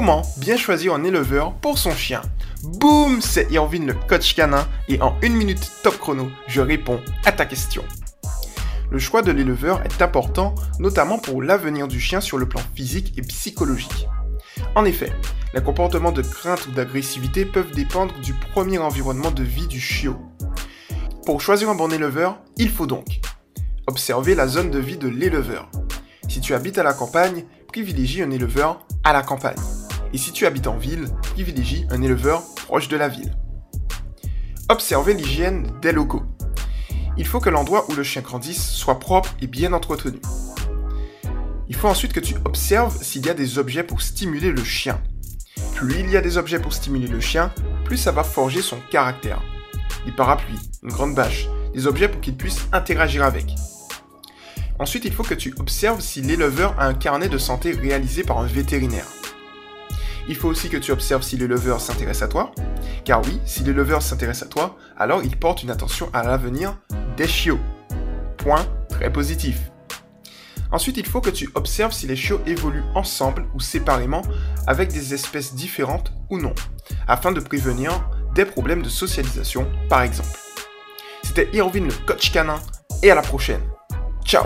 [0.00, 2.22] Comment bien choisir un éleveur pour son chien
[2.62, 7.32] Boum, c'est Irvine le coach canin et en une minute top chrono, je réponds à
[7.32, 7.84] ta question.
[8.90, 13.12] Le choix de l'éleveur est important, notamment pour l'avenir du chien sur le plan physique
[13.18, 14.08] et psychologique.
[14.74, 15.12] En effet,
[15.52, 20.16] les comportements de crainte ou d'agressivité peuvent dépendre du premier environnement de vie du chiot.
[21.26, 23.20] Pour choisir un bon éleveur, il faut donc
[23.86, 25.70] observer la zone de vie de l'éleveur.
[26.26, 29.58] Si tu habites à la campagne, privilégie un éleveur à la campagne.
[30.12, 33.34] Et si tu habites en ville, privilégie un éleveur proche de la ville.
[34.68, 36.22] Observez l'hygiène des locaux.
[37.16, 40.20] Il faut que l'endroit où le chien grandisse soit propre et bien entretenu.
[41.68, 45.00] Il faut ensuite que tu observes s'il y a des objets pour stimuler le chien.
[45.74, 47.52] Plus il y a des objets pour stimuler le chien,
[47.84, 49.42] plus ça va forger son caractère.
[50.06, 53.54] Des parapluies, une grande bâche, des objets pour qu'il puisse interagir avec.
[54.78, 58.38] Ensuite, il faut que tu observes si l'éleveur a un carnet de santé réalisé par
[58.38, 59.06] un vétérinaire.
[60.30, 62.52] Il faut aussi que tu observes si l'éleveur s'intéresse à toi,
[63.04, 66.78] car oui, si l'éleveur s'intéresse à toi, alors il porte une attention à l'avenir
[67.16, 67.58] des chiots.
[68.38, 69.58] Point très positif.
[70.70, 74.22] Ensuite, il faut que tu observes si les chiots évoluent ensemble ou séparément
[74.68, 76.54] avec des espèces différentes ou non,
[77.08, 80.38] afin de prévenir des problèmes de socialisation par exemple.
[81.24, 82.60] C'était Irvine le coach canin
[83.02, 83.62] et à la prochaine.
[84.24, 84.44] Ciao